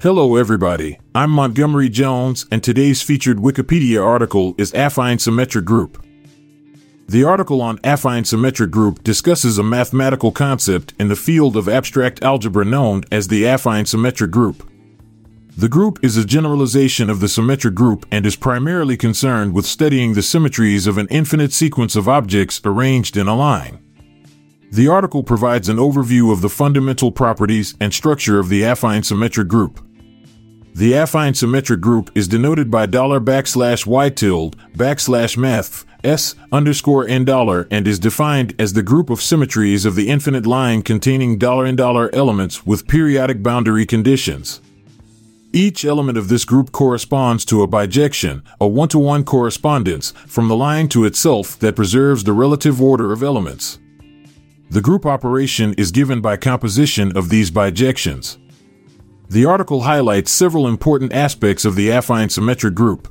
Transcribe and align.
Hello, 0.00 0.36
everybody. 0.36 1.00
I'm 1.12 1.30
Montgomery 1.32 1.88
Jones, 1.88 2.46
and 2.52 2.62
today's 2.62 3.02
featured 3.02 3.38
Wikipedia 3.38 4.00
article 4.00 4.54
is 4.56 4.70
Affine 4.70 5.20
Symmetric 5.20 5.64
Group. 5.64 6.06
The 7.08 7.24
article 7.24 7.60
on 7.60 7.78
affine 7.78 8.24
symmetric 8.24 8.70
group 8.70 9.02
discusses 9.02 9.58
a 9.58 9.64
mathematical 9.64 10.30
concept 10.30 10.94
in 11.00 11.08
the 11.08 11.16
field 11.16 11.56
of 11.56 11.68
abstract 11.68 12.22
algebra 12.22 12.64
known 12.64 13.02
as 13.10 13.26
the 13.26 13.42
affine 13.42 13.88
symmetric 13.88 14.30
group. 14.30 14.70
The 15.56 15.68
group 15.68 15.98
is 16.00 16.16
a 16.16 16.24
generalization 16.24 17.10
of 17.10 17.18
the 17.18 17.28
symmetric 17.28 17.74
group 17.74 18.06
and 18.12 18.24
is 18.24 18.36
primarily 18.36 18.96
concerned 18.96 19.52
with 19.52 19.66
studying 19.66 20.14
the 20.14 20.22
symmetries 20.22 20.86
of 20.86 20.96
an 20.96 21.08
infinite 21.10 21.52
sequence 21.52 21.96
of 21.96 22.08
objects 22.08 22.60
arranged 22.64 23.16
in 23.16 23.26
a 23.26 23.34
line. 23.34 23.80
The 24.70 24.88
article 24.88 25.22
provides 25.22 25.68
an 25.70 25.78
overview 25.78 26.30
of 26.30 26.42
the 26.42 26.50
fundamental 26.50 27.10
properties 27.10 27.74
and 27.80 27.92
structure 27.92 28.38
of 28.38 28.50
the 28.50 28.62
affine 28.62 29.04
symmetric 29.04 29.48
group. 29.48 29.80
The 30.74 30.92
affine 30.92 31.34
symmetric 31.34 31.80
group 31.80 32.10
is 32.14 32.28
denoted 32.28 32.70
by 32.70 32.86
dollar 32.86 33.18
backslash 33.18 33.86
y 33.86 34.10
tilde 34.10 34.56
backslash 34.76 35.36
math 35.36 35.86
s 36.04 36.34
underscore 36.52 37.08
n 37.08 37.24
dollar 37.24 37.66
and 37.70 37.88
is 37.88 37.98
defined 37.98 38.54
as 38.58 38.74
the 38.74 38.82
group 38.82 39.10
of 39.10 39.22
symmetries 39.22 39.84
of 39.84 39.96
the 39.96 40.08
infinite 40.08 40.46
line 40.46 40.82
containing 40.82 41.38
dollar 41.38 41.64
and 41.64 41.78
dollar 41.78 42.14
elements 42.14 42.66
with 42.66 42.86
periodic 42.86 43.42
boundary 43.42 43.86
conditions. 43.86 44.60
Each 45.52 45.82
element 45.84 46.18
of 46.18 46.28
this 46.28 46.44
group 46.44 46.72
corresponds 46.72 47.46
to 47.46 47.62
a 47.62 47.68
bijection, 47.68 48.42
a 48.60 48.68
one 48.68 48.88
to 48.90 48.98
one 48.98 49.24
correspondence 49.24 50.12
from 50.26 50.48
the 50.48 50.56
line 50.56 50.88
to 50.90 51.06
itself 51.06 51.58
that 51.58 51.74
preserves 51.74 52.22
the 52.22 52.34
relative 52.34 52.82
order 52.82 53.12
of 53.12 53.22
elements. 53.22 53.78
The 54.70 54.82
group 54.82 55.06
operation 55.06 55.72
is 55.74 55.90
given 55.90 56.20
by 56.20 56.36
composition 56.36 57.16
of 57.16 57.30
these 57.30 57.50
bijections. 57.50 58.36
The 59.30 59.46
article 59.46 59.82
highlights 59.82 60.30
several 60.30 60.66
important 60.66 61.12
aspects 61.12 61.64
of 61.64 61.74
the 61.74 61.88
affine 61.88 62.30
symmetric 62.30 62.74
group. 62.74 63.08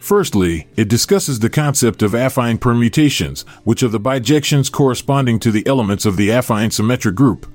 Firstly, 0.00 0.68
it 0.76 0.88
discusses 0.88 1.38
the 1.38 1.50
concept 1.50 2.02
of 2.02 2.12
affine 2.12 2.60
permutations, 2.60 3.42
which 3.64 3.82
are 3.82 3.88
the 3.88 4.00
bijections 4.00 4.70
corresponding 4.70 5.38
to 5.40 5.50
the 5.50 5.66
elements 5.66 6.04
of 6.04 6.16
the 6.16 6.28
affine 6.30 6.72
symmetric 6.72 7.14
group. 7.14 7.46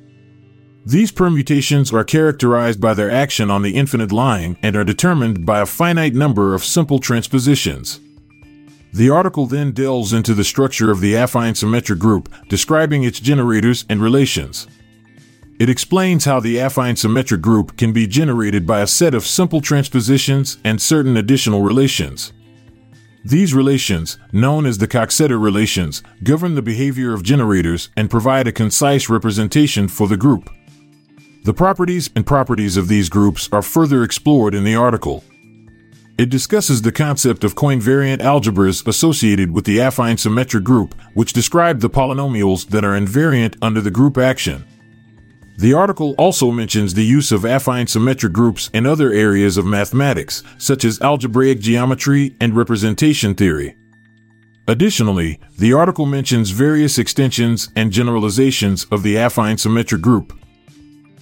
These 0.86 1.12
permutations 1.12 1.94
are 1.94 2.04
characterized 2.04 2.82
by 2.82 2.94
their 2.94 3.12
action 3.12 3.52
on 3.52 3.62
the 3.62 3.76
infinite 3.76 4.12
line 4.12 4.58
and 4.64 4.76
are 4.76 4.84
determined 4.84 5.46
by 5.46 5.60
a 5.60 5.66
finite 5.66 6.14
number 6.14 6.56
of 6.56 6.64
simple 6.64 7.00
transpositions. 7.00 8.00
The 8.94 9.10
article 9.10 9.46
then 9.46 9.72
delves 9.72 10.12
into 10.12 10.34
the 10.34 10.44
structure 10.44 10.92
of 10.92 11.00
the 11.00 11.14
affine 11.14 11.56
symmetric 11.56 12.00
group, 12.00 12.34
describing 12.50 13.04
its 13.04 13.20
generators 13.20 13.86
and 13.88 14.02
relations. 14.02 14.68
It 15.60 15.70
explains 15.70 16.26
how 16.26 16.40
the 16.40 16.58
affine 16.58 16.98
symmetric 16.98 17.42
group 17.42 17.78
can 17.78 17.94
be 17.94 18.08
generated 18.08 18.68
by 18.68 18.82
a 18.82 18.88
set 18.88 19.14
of 19.14 19.26
simple 19.26 19.62
transpositions 19.62 20.58
and 20.64 20.82
certain 20.82 21.16
additional 21.16 21.62
relations. 21.62 22.34
These 23.24 23.54
relations, 23.54 24.18
known 24.34 24.66
as 24.66 24.80
the 24.80 24.88
Coxeter 24.88 25.40
relations, 25.40 26.02
govern 26.24 26.56
the 26.56 26.64
behavior 26.64 27.14
of 27.14 27.22
generators 27.22 27.90
and 27.96 28.10
provide 28.10 28.48
a 28.48 28.52
concise 28.52 29.08
representation 29.08 29.88
for 29.88 30.08
the 30.08 30.18
group. 30.18 30.50
The 31.44 31.54
properties 31.54 32.10
and 32.16 32.26
properties 32.26 32.76
of 32.78 32.88
these 32.88 33.10
groups 33.10 33.48
are 33.52 33.62
further 33.62 34.04
explored 34.04 34.56
in 34.56 34.64
the 34.64 34.76
article. 34.76 35.24
It 36.22 36.30
discusses 36.30 36.84
the 36.84 36.92
concept 36.92 37.44
of 37.44 37.56
coinvariant 37.56 38.20
algebras 38.20 38.86
associated 38.86 39.50
with 39.50 39.66
the 39.66 39.80
affine 39.80 40.20
symmetric 40.20 40.64
group, 40.64 40.94
which 41.16 41.34
describe 41.34 41.80
the 41.80 41.90
polynomials 41.90 42.68
that 42.68 42.86
are 42.86 42.92
invariant 42.96 43.58
under 43.60 43.82
the 43.82 43.90
group 43.90 44.20
action. 44.20 44.64
The 45.58 45.74
article 45.74 46.14
also 46.20 46.52
mentions 46.52 46.94
the 46.94 47.04
use 47.04 47.32
of 47.32 47.42
affine 47.42 47.90
symmetric 47.90 48.34
groups 48.34 48.70
in 48.72 48.86
other 48.86 49.12
areas 49.12 49.58
of 49.58 49.66
mathematics, 49.66 50.44
such 50.60 50.86
as 50.86 51.02
algebraic 51.02 51.60
geometry 51.60 52.36
and 52.40 52.56
representation 52.56 53.34
theory. 53.34 53.76
Additionally, 54.68 55.40
the 55.58 55.74
article 55.74 56.06
mentions 56.06 56.52
various 56.52 57.00
extensions 57.00 57.70
and 57.76 57.92
generalizations 57.92 58.86
of 58.92 59.02
the 59.02 59.16
affine 59.16 59.60
symmetric 59.60 60.04
group. 60.04 60.40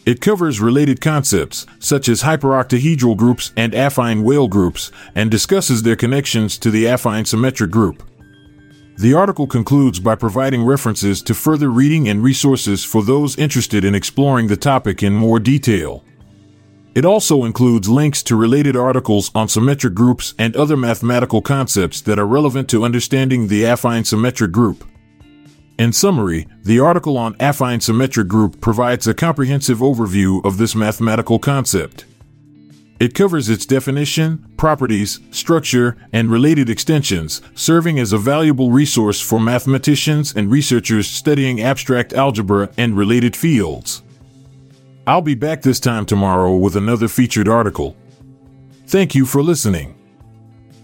It 0.10 0.22
covers 0.22 0.60
related 0.60 1.02
concepts, 1.02 1.68
such 1.78 2.10
as 2.10 2.24
hyperoctahedral 2.24 3.16
groups 3.16 3.54
and 3.56 3.74
affine 3.74 4.24
Weyl 4.24 4.50
groups, 4.50 4.92
and 5.14 5.30
discusses 5.30 5.84
their 5.84 5.96
connections 5.96 6.58
to 6.58 6.72
the 6.72 6.86
affine 6.86 7.28
symmetric 7.28 7.70
group. 7.70 8.02
The 8.98 9.14
article 9.14 9.46
concludes 9.46 10.00
by 10.00 10.16
providing 10.16 10.66
references 10.66 11.22
to 11.22 11.36
further 11.36 11.70
reading 11.70 12.10
and 12.10 12.24
resources 12.24 12.84
for 12.84 13.04
those 13.04 13.38
interested 13.38 13.86
in 13.86 13.94
exploring 13.94 14.48
the 14.48 14.58
topic 14.58 15.04
in 15.04 15.14
more 15.14 15.40
detail. 15.40 16.04
It 16.96 17.06
also 17.06 17.44
includes 17.44 17.88
links 17.88 18.24
to 18.24 18.36
related 18.36 18.76
articles 18.76 19.30
on 19.36 19.48
symmetric 19.48 19.94
groups 19.94 20.34
and 20.40 20.56
other 20.56 20.76
mathematical 20.76 21.44
concepts 21.44 22.02
that 22.02 22.18
are 22.18 22.26
relevant 22.26 22.68
to 22.70 22.84
understanding 22.84 23.48
the 23.48 23.62
affine 23.62 24.08
symmetric 24.08 24.52
group. 24.52 24.89
In 25.80 25.94
summary, 25.94 26.46
the 26.62 26.82
article 26.82 27.18
on 27.18 27.36
affine 27.36 27.82
symmetric 27.82 28.28
group 28.28 28.60
provides 28.60 29.08
a 29.08 29.14
comprehensive 29.14 29.78
overview 29.78 30.44
of 30.44 30.58
this 30.58 30.76
mathematical 30.76 31.40
concept. 31.40 32.04
It 33.00 33.14
covers 33.14 33.48
its 33.48 33.66
definition, 33.66 34.46
properties, 34.58 35.22
structure, 35.32 35.96
and 36.12 36.30
related 36.30 36.70
extensions, 36.70 37.42
serving 37.56 37.98
as 37.98 38.12
a 38.12 38.18
valuable 38.18 38.72
resource 38.72 39.22
for 39.22 39.40
mathematicians 39.40 40.36
and 40.36 40.52
researchers 40.52 41.08
studying 41.08 41.62
abstract 41.62 42.12
algebra 42.12 42.70
and 42.78 42.98
related 42.98 43.38
fields. 43.38 44.02
I'll 45.08 45.22
be 45.22 45.34
back 45.34 45.62
this 45.62 45.80
time 45.80 46.06
tomorrow 46.06 46.58
with 46.58 46.76
another 46.76 47.08
featured 47.08 47.48
article. 47.48 47.96
Thank 48.86 49.16
you 49.16 49.26
for 49.26 49.42
listening. 49.42 49.99